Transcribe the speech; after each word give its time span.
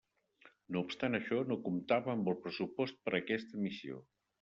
No 0.75 0.81
obstant 0.85 1.19
això, 1.19 1.43
no 1.53 1.59
comptava 1.69 2.13
amb 2.17 2.35
el 2.35 2.41
pressupost 2.49 3.03
per 3.05 3.19
a 3.19 3.23
aquesta 3.25 3.67
missió. 3.69 4.07